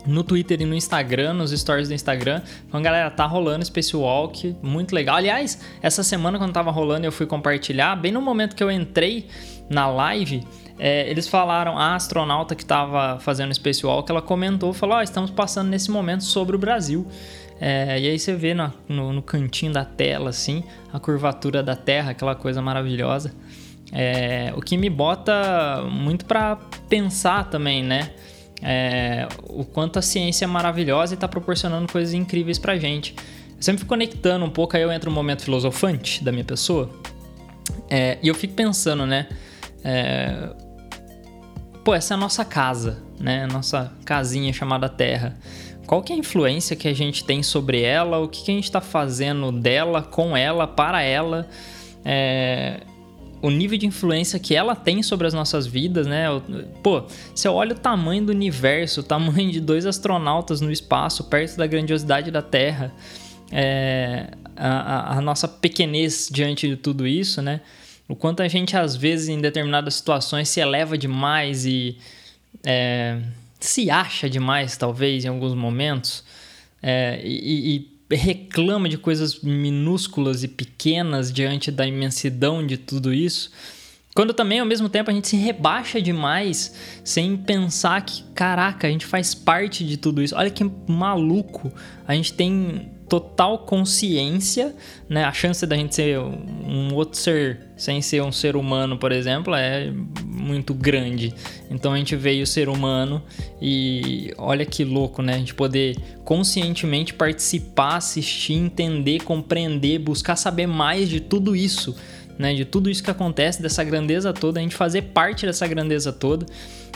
no 0.06 0.22
Twitter 0.22 0.62
e 0.62 0.64
no 0.64 0.74
Instagram, 0.74 1.34
nos 1.34 1.50
stories 1.50 1.88
do 1.88 1.94
Instagram. 1.94 2.40
Então, 2.66 2.80
galera, 2.80 3.10
tá 3.10 3.26
rolando 3.26 3.64
Spacewalk, 3.64 4.56
muito 4.62 4.94
legal. 4.94 5.16
Aliás, 5.16 5.60
essa 5.82 6.02
semana 6.02 6.38
quando 6.38 6.52
tava 6.52 6.70
rolando 6.70 7.06
eu 7.06 7.12
fui 7.12 7.26
compartilhar, 7.26 7.96
bem 7.96 8.12
no 8.12 8.22
momento 8.22 8.54
que 8.54 8.62
eu 8.62 8.70
entrei 8.70 9.26
na 9.68 9.88
live, 9.88 10.46
é, 10.78 11.08
eles 11.08 11.26
falaram, 11.26 11.78
a 11.78 11.94
astronauta 11.94 12.54
que 12.54 12.62
estava 12.62 13.18
fazendo 13.20 13.52
Spacewalk, 13.54 14.10
ela 14.10 14.20
comentou, 14.20 14.72
falou, 14.72 14.98
oh, 14.98 15.02
estamos 15.02 15.30
passando 15.30 15.68
nesse 15.68 15.90
momento 15.90 16.24
sobre 16.24 16.54
o 16.54 16.58
Brasil. 16.58 17.06
É, 17.58 17.98
e 17.98 18.08
aí 18.08 18.18
você 18.18 18.34
vê 18.34 18.52
no, 18.52 18.72
no, 18.86 19.12
no, 19.14 19.22
cantinho 19.22 19.72
da 19.72 19.84
tela, 19.84 20.28
assim, 20.30 20.62
a 20.92 21.00
curvatura 21.00 21.62
da 21.62 21.74
Terra, 21.74 22.10
aquela 22.10 22.34
coisa 22.34 22.60
maravilhosa. 22.60 23.32
É, 23.92 24.52
o 24.54 24.60
que 24.60 24.76
me 24.76 24.90
bota 24.90 25.82
muito 25.90 26.26
para 26.26 26.56
pensar 26.88 27.48
também, 27.48 27.82
né? 27.82 28.10
É, 28.62 29.26
o 29.44 29.64
quanto 29.64 29.98
a 29.98 30.02
ciência 30.02 30.44
é 30.44 30.48
maravilhosa 30.48 31.14
e 31.14 31.16
está 31.16 31.28
proporcionando 31.28 31.90
coisas 31.90 32.12
incríveis 32.12 32.58
pra 32.58 32.76
gente. 32.76 33.14
Eu 33.56 33.62
sempre 33.62 33.80
fico 33.80 33.88
conectando 33.88 34.44
um 34.44 34.50
pouco, 34.50 34.76
aí 34.76 34.82
eu 34.82 34.92
entro 34.92 35.08
no 35.08 35.14
momento 35.14 35.42
filosofante 35.42 36.22
da 36.22 36.30
minha 36.30 36.44
pessoa. 36.44 36.90
É, 37.88 38.18
e 38.22 38.28
eu 38.28 38.34
fico 38.34 38.52
pensando, 38.52 39.06
né? 39.06 39.28
É, 39.82 40.50
pô, 41.86 41.94
essa 41.94 42.12
é 42.12 42.16
a 42.16 42.18
nossa 42.18 42.44
casa, 42.44 43.02
né? 43.18 43.46
Nossa 43.46 43.90
casinha 44.04 44.52
chamada 44.52 44.88
Terra 44.88 45.38
qual 45.86 46.02
que 46.02 46.12
é 46.12 46.16
a 46.16 46.18
influência 46.18 46.76
que 46.76 46.88
a 46.88 46.92
gente 46.92 47.24
tem 47.24 47.42
sobre 47.42 47.80
ela, 47.80 48.18
o 48.18 48.28
que, 48.28 48.44
que 48.44 48.50
a 48.50 48.54
gente 48.54 48.64
está 48.64 48.80
fazendo 48.80 49.52
dela, 49.52 50.02
com 50.02 50.36
ela, 50.36 50.66
para 50.66 51.00
ela, 51.00 51.48
é, 52.04 52.80
o 53.40 53.50
nível 53.50 53.78
de 53.78 53.86
influência 53.86 54.38
que 54.38 54.54
ela 54.54 54.74
tem 54.74 55.02
sobre 55.02 55.26
as 55.26 55.32
nossas 55.32 55.66
vidas, 55.66 56.06
né? 56.06 56.26
Pô, 56.82 57.04
eu 57.44 57.54
olho 57.54 57.72
o 57.72 57.78
tamanho 57.78 58.24
do 58.26 58.32
universo, 58.32 59.00
o 59.00 59.04
tamanho 59.04 59.52
de 59.52 59.60
dois 59.60 59.86
astronautas 59.86 60.60
no 60.60 60.72
espaço, 60.72 61.24
perto 61.24 61.56
da 61.56 61.66
grandiosidade 61.66 62.30
da 62.30 62.42
Terra, 62.42 62.92
é, 63.52 64.30
a, 64.56 65.18
a, 65.18 65.20
nossa 65.20 65.46
pequenez 65.46 66.28
diante 66.30 66.66
de 66.66 66.76
tudo 66.76 67.06
isso, 67.06 67.40
né? 67.40 67.60
O 68.08 68.14
quanto 68.14 68.42
a 68.42 68.48
gente, 68.48 68.76
às 68.76 68.94
vezes, 68.94 69.28
em 69.28 69.40
determinadas 69.40 69.94
situações, 69.94 70.48
se 70.48 70.60
eleva 70.60 70.96
demais 70.96 71.66
e. 71.66 71.96
É, 72.64 73.20
se 73.58 73.90
acha 73.90 74.28
demais, 74.30 74.76
talvez, 74.76 75.24
em 75.24 75.28
alguns 75.28 75.54
momentos, 75.54 76.22
é, 76.82 77.20
e, 77.24 77.76
e 78.10 78.14
reclama 78.14 78.88
de 78.88 78.96
coisas 78.96 79.40
minúsculas 79.40 80.44
e 80.44 80.48
pequenas 80.48 81.32
diante 81.32 81.70
da 81.70 81.86
imensidão 81.86 82.64
de 82.64 82.76
tudo 82.76 83.12
isso. 83.12 83.50
Quando 84.14 84.32
também, 84.32 84.60
ao 84.60 84.66
mesmo 84.66 84.88
tempo, 84.88 85.10
a 85.10 85.12
gente 85.12 85.28
se 85.28 85.36
rebaixa 85.36 86.00
demais 86.00 86.74
sem 87.04 87.36
pensar 87.36 88.00
que, 88.02 88.22
caraca, 88.34 88.86
a 88.86 88.90
gente 88.90 89.04
faz 89.04 89.34
parte 89.34 89.84
de 89.84 89.96
tudo 89.96 90.22
isso. 90.22 90.34
Olha 90.34 90.50
que 90.50 90.64
maluco. 90.88 91.70
A 92.06 92.14
gente 92.14 92.32
tem 92.32 92.88
total 93.08 93.60
consciência, 93.60 94.74
né? 95.08 95.24
A 95.24 95.32
chance 95.32 95.64
da 95.66 95.76
gente 95.76 95.94
ser 95.94 96.18
um 96.18 96.94
outro 96.94 97.18
ser 97.18 97.60
sem 97.76 98.00
ser 98.00 98.22
um 98.22 98.32
ser 98.32 98.56
humano, 98.56 98.98
por 98.98 99.12
exemplo, 99.12 99.54
é 99.54 99.92
muito 100.24 100.72
grande. 100.72 101.32
Então 101.70 101.92
a 101.92 101.98
gente 101.98 102.16
veio 102.16 102.46
ser 102.46 102.68
humano 102.68 103.22
e 103.60 104.32
olha 104.38 104.64
que 104.64 104.84
louco, 104.84 105.22
né? 105.22 105.34
A 105.34 105.38
gente 105.38 105.54
poder 105.54 105.96
conscientemente 106.24 107.14
participar, 107.14 107.96
assistir, 107.96 108.54
entender, 108.54 109.22
compreender, 109.22 109.98
buscar 109.98 110.36
saber 110.36 110.66
mais 110.66 111.08
de 111.08 111.20
tudo 111.20 111.54
isso 111.54 111.94
né, 112.38 112.54
de 112.54 112.64
tudo 112.64 112.90
isso 112.90 113.02
que 113.02 113.10
acontece, 113.10 113.62
dessa 113.62 113.82
grandeza 113.82 114.32
toda, 114.32 114.60
a 114.60 114.62
gente 114.62 114.74
fazer 114.74 115.02
parte 115.02 115.46
dessa 115.46 115.66
grandeza 115.66 116.12
toda. 116.12 116.46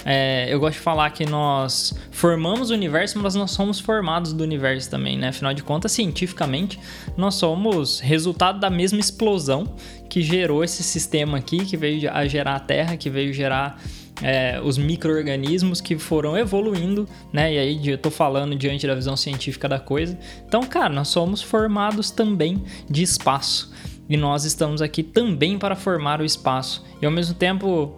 É, 0.05 0.47
eu 0.49 0.59
gosto 0.59 0.75
de 0.75 0.81
falar 0.81 1.11
que 1.11 1.27
nós 1.27 1.95
formamos 2.11 2.71
o 2.71 2.75
universo, 2.75 3.19
mas 3.19 3.35
nós 3.35 3.51
somos 3.51 3.79
formados 3.79 4.33
do 4.33 4.43
universo 4.43 4.91
também, 4.91 5.19
né? 5.19 5.29
Afinal 5.29 5.53
de 5.53 5.63
contas, 5.63 5.93
cientificamente, 5.93 6.79
nós 7.17 7.35
somos 7.35 8.01
resultado 8.01 8.59
da 8.59 8.71
mesma 8.71 8.99
explosão 8.99 9.75
que 10.09 10.23
gerou 10.23 10.65
esse 10.65 10.83
sistema 10.83 11.39
aqui, 11.39 11.65
que 11.65 11.77
veio 11.77 12.11
a 12.11 12.27
gerar 12.27 12.57
a 12.57 12.61
Terra, 12.61 12.97
que 12.97 13.11
veio 13.11 13.33
gerar 13.33 13.81
é, 14.23 14.61
os 14.63 14.79
micro-organismos 14.79 15.81
que 15.81 15.99
foram 15.99 16.37
evoluindo, 16.37 17.09
né? 17.33 17.53
E 17.55 17.59
aí 17.59 17.89
eu 17.89 17.99
tô 17.99 18.11
falando 18.11 18.55
diante 18.57 18.87
da 18.87 18.95
visão 18.95 19.17
científica 19.17 19.69
da 19.69 19.79
coisa. 19.79 20.19
Então, 20.47 20.63
cara, 20.63 20.93
nós 20.93 21.09
somos 21.09 21.43
formados 21.43 22.11
também 22.11 22.63
de 22.89 23.03
espaço. 23.03 23.73
E 24.11 24.17
nós 24.17 24.45
estamos 24.45 24.83
aqui 24.83 25.05
também 25.05 25.57
para 25.57 25.77
formar 25.77 26.21
o 26.21 26.25
espaço. 26.25 26.85
E 27.01 27.07
ao 27.07 27.13
mesmo 27.13 27.33
tempo 27.37 27.95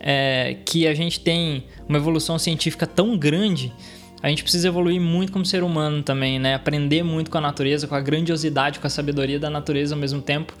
é, 0.00 0.56
que 0.66 0.84
a 0.84 0.92
gente 0.92 1.20
tem 1.20 1.64
uma 1.88 1.96
evolução 1.96 2.40
científica 2.40 2.88
tão 2.88 3.16
grande, 3.16 3.72
a 4.20 4.28
gente 4.28 4.42
precisa 4.42 4.66
evoluir 4.66 5.00
muito 5.00 5.32
como 5.32 5.46
ser 5.46 5.62
humano 5.62 6.02
também, 6.02 6.40
né? 6.40 6.54
Aprender 6.54 7.04
muito 7.04 7.30
com 7.30 7.38
a 7.38 7.40
natureza, 7.40 7.86
com 7.86 7.94
a 7.94 8.00
grandiosidade, 8.00 8.80
com 8.80 8.86
a 8.88 8.90
sabedoria 8.90 9.38
da 9.38 9.48
natureza 9.48 9.94
ao 9.94 10.00
mesmo 10.00 10.20
tempo, 10.20 10.52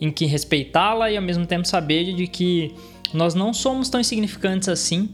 em 0.00 0.12
que 0.12 0.26
respeitá-la 0.26 1.10
e 1.10 1.16
ao 1.16 1.22
mesmo 1.22 1.44
tempo 1.44 1.66
saber 1.66 2.14
de 2.14 2.28
que 2.28 2.72
nós 3.12 3.34
não 3.34 3.52
somos 3.52 3.88
tão 3.88 4.00
insignificantes 4.00 4.68
assim, 4.68 5.10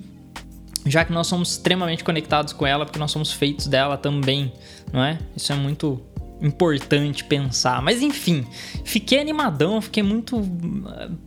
já 0.85 1.05
que 1.07 1.13
nós 1.13 1.27
somos 1.27 1.53
extremamente 1.53 2.05
conectados 2.05 2.53
com 2.53 2.67
ela, 2.67 2.85
porque 2.85 2.99
nós 2.99 3.11
somos 3.11 3.33
feitos 3.33 3.67
dela 3.67 3.97
também, 3.97 4.53
não 4.93 5.03
é? 5.03 5.19
Isso 5.35 5.53
é 5.53 5.57
muito 5.57 6.03
importante 6.43 7.25
pensar. 7.25 7.81
Mas 7.81 8.03
enfim, 8.03 8.45
fiquei 8.85 9.21
animadão, 9.21 9.81
fiquei 9.81 10.03
muito. 10.03 10.43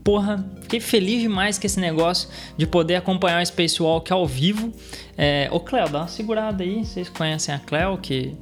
Porra, 0.04 0.46
fiquei 0.62 0.80
feliz 0.80 1.22
demais 1.22 1.58
com 1.58 1.66
esse 1.66 1.80
negócio 1.80 2.30
de 2.58 2.68
poder 2.68 2.96
acompanhar 2.96 3.42
o 3.42 3.46
Spacewalk 3.46 4.12
ao 4.12 4.28
vivo. 4.28 4.72
É, 5.18 5.48
ô 5.52 5.60
Cleo, 5.60 5.90
dá 5.90 6.00
uma 6.00 6.08
segurada 6.08 6.64
aí. 6.64 6.86
Vocês 6.86 7.10
conhecem 7.10 7.56
a 7.56 7.60
Cleo, 7.60 7.98
que 7.98 8.36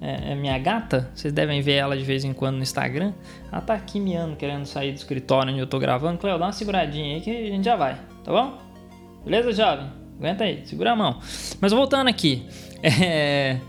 é, 0.00 0.32
é, 0.32 0.34
minha 0.34 0.58
gata? 0.58 1.10
Vocês 1.14 1.32
devem 1.32 1.60
ver 1.60 1.74
ela 1.74 1.96
de 1.96 2.02
vez 2.02 2.24
em 2.24 2.32
quando 2.32 2.56
no 2.56 2.62
Instagram. 2.62 3.12
Ela 3.52 3.60
tá 3.60 3.74
aqui 3.74 4.00
miando, 4.00 4.34
querendo 4.36 4.64
sair 4.64 4.92
do 4.92 4.96
escritório 4.96 5.52
onde 5.52 5.60
eu 5.60 5.66
tô 5.66 5.78
gravando. 5.78 6.18
Cleo, 6.18 6.38
dá 6.38 6.46
uma 6.46 6.52
seguradinha 6.52 7.16
aí 7.16 7.20
que 7.20 7.30
a 7.30 7.50
gente 7.50 7.64
já 7.64 7.76
vai, 7.76 7.98
tá 8.24 8.32
bom? 8.32 8.58
Beleza, 9.24 9.52
jovem? 9.52 9.86
Aguenta 10.18 10.44
aí, 10.44 10.62
segura 10.64 10.92
a 10.92 10.96
mão. 10.96 11.18
Mas 11.60 11.72
voltando 11.72 12.08
aqui. 12.08 12.46
É. 12.86 13.60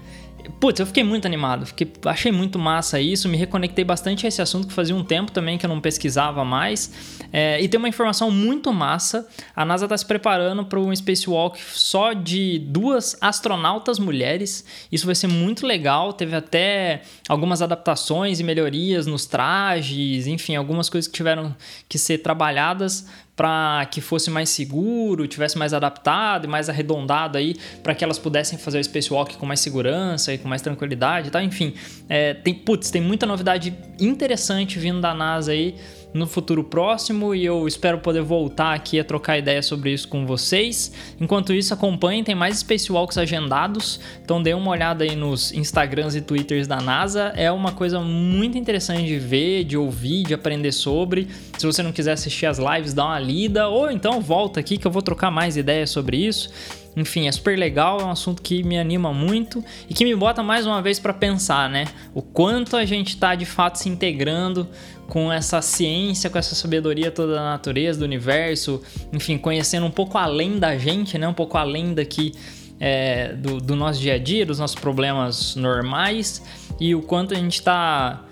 Putz, 0.60 0.80
eu 0.80 0.86
fiquei 0.86 1.04
muito 1.04 1.26
animado, 1.26 1.66
fiquei, 1.66 1.92
achei 2.06 2.32
muito 2.32 2.58
massa 2.58 3.00
isso, 3.00 3.28
me 3.28 3.38
reconectei 3.38 3.84
bastante 3.84 4.26
a 4.26 4.30
esse 4.30 4.42
assunto 4.42 4.68
que 4.68 4.74
fazia 4.74 4.96
um 4.96 5.04
tempo 5.04 5.32
também 5.32 5.58
que 5.58 5.66
eu 5.66 5.70
não 5.70 5.82
pesquisava 5.82 6.44
mais. 6.46 6.92
É, 7.32 7.62
e 7.62 7.68
tem 7.68 7.78
uma 7.78 7.90
informação 7.90 8.32
muito 8.32 8.72
massa: 8.72 9.28
a 9.56 9.66
NASA 9.66 9.86
está 9.86 9.98
se 9.98 10.06
preparando 10.06 10.66
para 10.66 10.80
um 10.80 10.96
spacewalk 10.96 11.60
só 11.74 12.14
de 12.14 12.60
duas 12.60 13.18
astronautas 13.22 14.00
mulheres. 14.00 14.66
Isso 14.92 15.06
vai 15.06 15.16
ser 15.16 15.28
muito 15.28 15.66
legal. 15.66 16.14
Teve 16.14 16.36
até 16.36 17.02
algumas 17.28 17.62
adaptações 17.62 18.40
e 18.40 18.44
melhorias 18.44 19.06
nos 19.06 19.26
trajes, 19.26 20.28
enfim, 20.28 20.56
algumas 20.56 20.90
coisas 20.90 21.08
que 21.08 21.16
tiveram 21.16 21.56
que 21.90 21.98
ser 21.98 22.20
trabalhadas 22.20 23.06
para 23.36 23.86
que 23.92 24.00
fosse 24.00 24.30
mais 24.30 24.50
seguro, 24.50 25.28
tivesse 25.28 25.58
mais 25.58 25.74
adaptado 25.74 26.46
e 26.46 26.48
mais 26.48 26.70
arredondado 26.70 27.38
aí, 27.38 27.56
para 27.84 27.94
que 27.94 28.04
elas 28.04 28.18
pudessem 28.18 28.58
fazer 28.58 28.80
o 28.80 28.84
spacewalk 28.84 29.36
com 29.38 29.46
mais 29.46 29.60
segurança 29.60 30.34
e 30.34 30.38
com 30.38 30.48
mais 30.48 30.62
tranquilidade, 30.62 31.30
tá? 31.30 31.44
Enfim, 31.44 31.74
é, 32.08 32.34
tem 32.34 32.54
putz, 32.54 32.90
tem 32.90 33.02
muita 33.02 33.26
novidade 33.26 33.76
interessante 34.00 34.80
vindo 34.80 35.02
da 35.02 35.14
NASA 35.14 35.52
aí 35.52 35.76
no 36.16 36.26
futuro 36.26 36.64
próximo 36.64 37.36
e 37.36 37.44
eu 37.44 37.68
espero 37.68 38.00
poder 38.00 38.22
voltar 38.22 38.74
aqui 38.74 38.98
a 38.98 39.04
trocar 39.04 39.38
ideia 39.38 39.62
sobre 39.62 39.92
isso 39.92 40.08
com 40.08 40.26
vocês. 40.26 40.94
Enquanto 41.20 41.54
isso, 41.54 41.74
acompanhem, 41.74 42.24
tem 42.24 42.34
mais 42.34 42.60
spacewalks 42.60 43.18
agendados, 43.18 44.00
então 44.24 44.42
dê 44.42 44.54
uma 44.54 44.72
olhada 44.72 45.04
aí 45.04 45.14
nos 45.14 45.52
Instagrams 45.52 46.16
e 46.16 46.22
Twitters 46.22 46.68
da 46.68 46.78
NASA. 46.78 47.34
É 47.36 47.52
uma 47.52 47.74
coisa 47.74 48.00
muito 48.00 48.58
interessante 48.58 49.06
de 49.06 49.20
ver, 49.20 49.66
de 49.66 49.76
ouvir, 49.76 50.24
de 50.24 50.34
aprender 50.34 50.72
sobre. 50.72 51.28
Se 51.58 51.66
você 51.66 51.84
não 51.84 51.92
quiser 51.92 52.14
assistir 52.14 52.46
as 52.46 52.60
lives, 52.60 52.94
dá 52.94 53.04
uma 53.04 53.20
lida 53.20 53.68
ou 53.68 53.92
então 53.92 54.22
volta 54.22 54.62
aqui 54.62 54.78
que 54.78 54.88
eu 54.88 54.92
vou 54.92 55.02
trocar 55.02 55.30
mais 55.30 55.58
ideias 55.58 55.90
sobre 55.90 56.16
isso. 56.16 56.50
Enfim, 56.96 57.28
é 57.28 57.32
super 57.32 57.58
legal, 57.58 58.00
é 58.00 58.06
um 58.06 58.12
assunto 58.12 58.42
que 58.42 58.64
me 58.64 58.78
anima 58.78 59.12
muito 59.12 59.64
e 59.90 59.94
que 59.94 60.06
me 60.06 60.16
bota 60.16 60.42
mais 60.42 60.66
uma 60.66 60.82
vez 60.82 61.00
para 61.00 61.14
pensar, 61.14 61.70
né? 61.70 61.86
O 62.14 62.22
quanto 62.22 62.78
a 62.78 62.86
gente 62.86 63.10
está 63.10 63.36
de 63.36 63.46
fato 63.46 63.78
se 63.78 63.90
integrando 63.90 64.68
com 65.08 65.32
essa 65.32 65.62
ciência, 65.62 66.30
com 66.30 66.38
essa 66.38 66.56
sabedoria 66.56 67.12
toda 67.12 67.36
da 67.36 67.44
natureza, 67.44 68.00
do 68.00 68.06
universo, 68.06 68.82
enfim, 69.12 69.38
conhecendo 69.38 69.86
um 69.86 69.92
pouco 69.92 70.18
além 70.18 70.58
da 70.58 70.78
gente, 70.78 71.18
né? 71.18 71.28
Um 71.28 71.34
pouco 71.34 71.58
além 71.58 71.94
daqui 71.94 72.32
é, 72.80 73.34
do, 73.34 73.60
do 73.60 73.76
nosso 73.76 74.00
dia 74.00 74.14
a 74.14 74.18
dia, 74.18 74.46
dos 74.46 74.60
nossos 74.60 74.80
problemas 74.80 75.56
normais 75.56 76.42
e 76.80 76.96
o 76.96 77.02
quanto 77.02 77.34
a 77.34 77.38
gente 77.38 77.56
está 77.56 78.26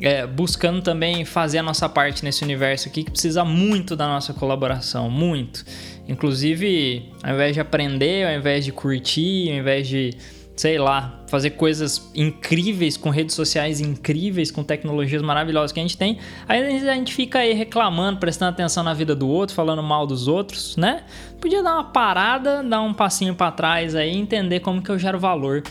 é, 0.00 0.26
buscando 0.26 0.82
também 0.82 1.24
fazer 1.24 1.58
a 1.58 1.62
nossa 1.62 1.88
parte 1.88 2.24
nesse 2.24 2.44
universo 2.44 2.88
aqui 2.88 3.04
que 3.04 3.10
precisa 3.10 3.44
muito 3.44 3.96
da 3.96 4.06
nossa 4.06 4.34
colaboração, 4.34 5.10
muito. 5.10 5.64
Inclusive, 6.08 7.10
ao 7.22 7.34
invés 7.34 7.54
de 7.54 7.60
aprender, 7.60 8.26
ao 8.26 8.38
invés 8.38 8.64
de 8.64 8.72
curtir, 8.72 9.50
ao 9.50 9.56
invés 9.56 9.88
de, 9.88 10.10
sei 10.54 10.78
lá, 10.78 11.24
fazer 11.26 11.50
coisas 11.50 12.10
incríveis 12.14 12.96
com 12.96 13.10
redes 13.10 13.34
sociais 13.34 13.80
incríveis, 13.80 14.50
com 14.50 14.62
tecnologias 14.62 15.20
maravilhosas 15.20 15.72
que 15.72 15.80
a 15.80 15.82
gente 15.82 15.98
tem, 15.98 16.18
aí 16.48 16.88
a 16.88 16.94
gente 16.94 17.12
fica 17.12 17.40
aí 17.40 17.52
reclamando, 17.52 18.20
prestando 18.20 18.50
atenção 18.50 18.84
na 18.84 18.94
vida 18.94 19.14
do 19.14 19.28
outro, 19.28 19.54
falando 19.54 19.82
mal 19.82 20.06
dos 20.06 20.28
outros, 20.28 20.76
né? 20.76 21.02
Podia 21.40 21.62
dar 21.62 21.74
uma 21.74 21.84
parada, 21.84 22.62
dar 22.62 22.82
um 22.82 22.94
passinho 22.94 23.34
para 23.34 23.50
trás 23.50 23.94
aí, 23.94 24.16
entender 24.16 24.60
como 24.60 24.80
que 24.80 24.90
eu 24.90 24.98
gero 24.98 25.18
valor, 25.18 25.62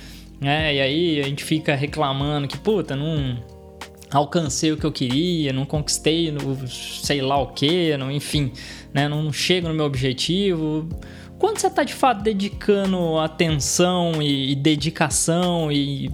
né? 0.42 0.76
E 0.76 0.82
aí 0.82 1.20
a 1.22 1.24
gente 1.24 1.44
fica 1.46 1.76
reclamando 1.76 2.48
que, 2.48 2.58
puta, 2.58 2.96
não 2.96 3.38
alcancei 4.12 4.72
o 4.72 4.78
que 4.78 4.86
eu 4.86 4.92
queria, 4.92 5.52
não 5.52 5.66
conquistei, 5.66 6.32
no, 6.32 6.68
sei 6.68 7.22
lá 7.22 7.38
o 7.38 7.48
que, 7.48 7.92
enfim, 8.12 8.52
né? 8.94 9.08
Não 9.08 9.32
chego 9.32 9.68
no 9.68 9.74
meu 9.74 9.86
objetivo. 9.86 10.88
Quando 11.38 11.60
você 11.60 11.68
está 11.68 11.84
de 11.84 11.94
fato 11.94 12.24
dedicando 12.24 13.18
atenção 13.20 14.22
e, 14.22 14.52
e 14.52 14.56
dedicação 14.56 15.72
e 15.72 16.10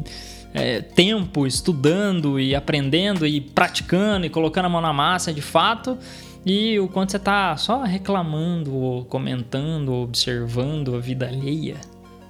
é, 0.53 0.81
tempo 0.81 1.45
estudando 1.45 2.39
e 2.39 2.55
aprendendo 2.55 3.25
e 3.25 3.39
praticando 3.39 4.25
e 4.25 4.29
colocando 4.29 4.65
a 4.65 4.69
mão 4.69 4.81
na 4.81 4.93
massa 4.93 5.31
de 5.31 5.41
fato, 5.41 5.97
e 6.45 6.79
o 6.79 6.87
quanto 6.87 7.11
você 7.11 7.17
está 7.17 7.55
só 7.55 7.83
reclamando, 7.83 8.73
ou 8.73 9.05
comentando, 9.05 9.89
ou 9.89 10.03
observando 10.03 10.95
a 10.95 10.99
vida 10.99 11.27
alheia. 11.27 11.75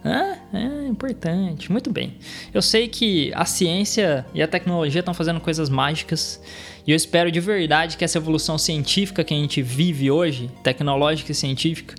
Ah, 0.03 0.38
é 0.53 0.88
importante. 0.88 1.72
Muito 1.72 1.91
bem. 1.91 2.15
Eu 2.53 2.62
sei 2.62 2.88
que 2.88 3.31
a 3.36 3.46
ciência 3.46 4.25
e 4.34 4.41
a 4.41 4.48
tecnologia 4.48 5.00
estão 5.00 5.13
fazendo 5.13 5.39
coisas 5.39 5.70
mágicas 5.70 6.41
e 6.86 6.91
eu 6.91 6.98
espero 6.98 7.31
de 7.31 7.39
verdade 7.39 7.98
que 7.98 8.03
essa 8.03 8.17
evolução 8.17 8.58
científica 8.58 9.24
que 9.24 9.34
a 9.34 9.38
gente 9.38 9.62
vive 9.62 10.10
hoje, 10.10 10.50
tecnológica 10.63 11.31
e 11.31 11.36
científica, 11.36 11.96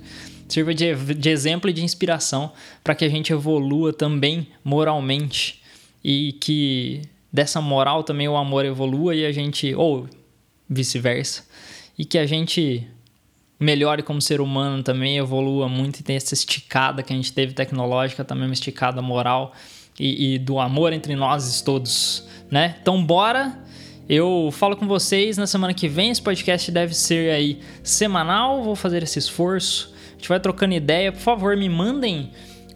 sirva 0.47 0.73
de, 0.73 0.93
de 1.15 1.29
exemplo 1.29 1.69
e 1.69 1.73
de 1.73 1.83
inspiração 1.83 2.51
para 2.83 2.93
que 2.93 3.05
a 3.05 3.09
gente 3.09 3.31
evolua 3.31 3.93
também 3.93 4.47
moralmente 4.63 5.61
e 6.03 6.33
que 6.33 7.01
dessa 7.31 7.61
moral 7.61 8.03
também 8.03 8.27
o 8.27 8.35
amor 8.35 8.65
evolua 8.65 9.15
e 9.15 9.25
a 9.25 9.31
gente, 9.31 9.73
ou 9.73 10.07
vice-versa, 10.69 11.43
e 11.97 12.03
que 12.03 12.17
a 12.17 12.25
gente 12.25 12.85
melhore 13.63 14.03
como 14.03 14.21
ser 14.21 14.41
humano 14.41 14.83
também, 14.83 15.17
evolua 15.17 15.67
muito 15.67 15.99
e 15.99 16.03
tem 16.03 16.15
essa 16.15 16.33
esticada 16.33 17.01
que 17.01 17.13
a 17.13 17.15
gente 17.15 17.31
teve 17.33 17.53
tecnológica, 17.53 18.23
também 18.23 18.45
uma 18.45 18.53
esticada 18.53 19.01
moral 19.01 19.53
e, 19.99 20.35
e 20.35 20.39
do 20.39 20.59
amor 20.59 20.93
entre 20.93 21.15
nós 21.15 21.61
todos, 21.61 22.27
né? 22.51 22.75
Então 22.81 23.03
bora 23.03 23.63
eu 24.07 24.49
falo 24.51 24.75
com 24.75 24.85
vocês 24.85 25.37
na 25.37 25.47
semana 25.47 25.73
que 25.73 25.87
vem. 25.87 26.11
Esse 26.11 26.21
podcast 26.21 26.69
deve 26.69 26.93
ser 26.93 27.31
aí 27.31 27.59
semanal. 27.81 28.61
Vou 28.61 28.75
fazer 28.75 29.01
esse 29.01 29.17
esforço. 29.17 29.93
A 30.09 30.11
gente 30.17 30.27
vai 30.27 30.39
trocando 30.39 30.73
ideia. 30.73 31.11
Por 31.11 31.21
favor, 31.21 31.55
me 31.55 31.69
mandem 31.69 32.29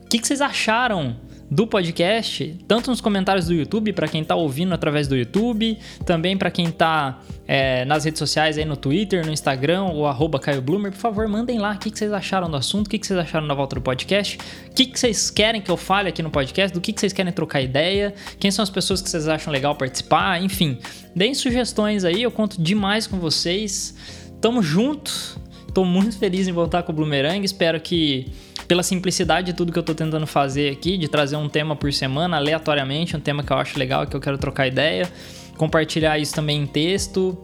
o 0.05 0.07
que, 0.07 0.19
que 0.19 0.25
vocês 0.27 0.39
acharam 0.39 1.17
do 1.49 1.65
podcast, 1.65 2.57
tanto 2.67 2.89
nos 2.89 2.99
comentários 2.99 3.45
do 3.45 3.53
YouTube, 3.53 3.93
para 3.93 4.07
quem 4.07 4.21
está 4.21 4.35
ouvindo 4.35 4.73
através 4.73 5.07
do 5.07 5.15
YouTube, 5.15 5.77
também 6.05 6.37
para 6.37 6.51
quem 6.51 6.67
está 6.67 7.21
é, 7.47 7.85
nas 7.85 8.03
redes 8.03 8.19
sociais, 8.19 8.57
aí 8.57 8.65
no 8.65 8.75
Twitter, 8.75 9.25
no 9.25 9.31
Instagram, 9.31 9.83
ou 9.83 10.05
arroba 10.05 10.39
Caio 10.39 10.61
Bloomer, 10.61 10.91
por 10.91 10.97
favor, 10.97 11.27
mandem 11.27 11.57
lá 11.57 11.71
o 11.71 11.79
que, 11.79 11.89
que 11.89 11.97
vocês 11.97 12.11
acharam 12.11 12.49
do 12.49 12.57
assunto, 12.57 12.87
o 12.87 12.89
que, 12.89 12.99
que 12.99 13.07
vocês 13.07 13.17
acharam 13.17 13.47
da 13.47 13.53
volta 13.53 13.75
do 13.75 13.81
podcast, 13.81 14.37
o 14.69 14.73
que, 14.73 14.85
que 14.87 14.99
vocês 14.99 15.31
querem 15.31 15.61
que 15.61 15.71
eu 15.71 15.77
fale 15.77 16.09
aqui 16.09 16.21
no 16.21 16.29
podcast, 16.29 16.73
do 16.73 16.81
que, 16.81 16.91
que 16.91 16.99
vocês 16.99 17.13
querem 17.13 17.31
trocar 17.31 17.61
ideia, 17.61 18.13
quem 18.39 18.51
são 18.51 18.61
as 18.61 18.69
pessoas 18.69 19.01
que 19.01 19.09
vocês 19.09 19.27
acham 19.29 19.51
legal 19.51 19.73
participar, 19.75 20.43
enfim, 20.43 20.77
deem 21.15 21.33
sugestões 21.33 22.03
aí, 22.03 22.23
eu 22.23 22.31
conto 22.31 22.61
demais 22.61 23.07
com 23.07 23.17
vocês. 23.17 23.95
Tamo 24.41 24.61
junto, 24.61 25.39
tô 25.73 25.85
muito 25.85 26.17
feliz 26.19 26.47
em 26.47 26.51
voltar 26.51 26.83
com 26.83 26.91
o 26.91 26.95
Bloomerang, 26.95 27.43
espero 27.43 27.79
que 27.79 28.31
pela 28.67 28.83
simplicidade 28.83 29.47
de 29.47 29.53
tudo 29.53 29.71
que 29.71 29.79
eu 29.79 29.83
tô 29.83 29.95
tentando 29.95 30.27
fazer 30.27 30.71
aqui, 30.71 30.97
de 30.97 31.07
trazer 31.07 31.37
um 31.37 31.47
tema 31.47 31.75
por 31.75 31.91
semana, 31.93 32.37
aleatoriamente, 32.37 33.15
um 33.15 33.19
tema 33.19 33.43
que 33.43 33.51
eu 33.51 33.57
acho 33.57 33.79
legal 33.79 34.05
que 34.05 34.15
eu 34.15 34.19
quero 34.19 34.37
trocar 34.37 34.67
ideia, 34.67 35.09
compartilhar 35.55 36.19
isso 36.19 36.35
também 36.35 36.61
em 36.61 36.67
texto, 36.67 37.37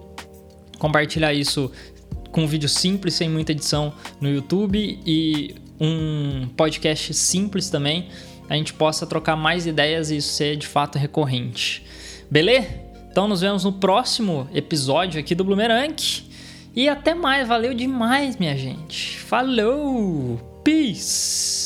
compartilhar 0.78 1.34
isso 1.34 1.72
com 2.32 2.44
um 2.44 2.48
vídeo 2.48 2.68
simples, 2.68 3.14
sem 3.14 3.30
muita 3.30 3.52
edição 3.52 3.94
no 4.20 4.30
YouTube 4.30 5.00
e 5.06 5.56
um 5.80 6.48
podcast 6.58 7.14
simples 7.14 7.70
também, 7.70 8.10
a 8.50 8.56
gente 8.56 8.74
possa 8.74 9.06
trocar 9.06 9.36
mais 9.36 9.66
ideias 9.66 10.12
e 10.12 10.18
isso 10.18 10.34
ser 10.34 10.58
de 10.58 10.68
fato 10.68 10.98
recorrente. 10.98 11.84
Beleza? 12.30 12.68
Então 13.10 13.28
nos 13.28 13.42
vemos 13.42 13.64
no 13.64 13.72
próximo 13.72 14.50
episódio 14.54 15.20
aqui 15.20 15.36
do 15.36 15.44
Bloomerang. 15.44 15.96
E 16.76 16.90
até 16.90 17.14
mais, 17.14 17.48
valeu 17.48 17.74
demais, 17.74 18.38
minha 18.38 18.58
gente. 18.58 19.20
Falou! 19.20 20.53
Peace! 20.64 21.63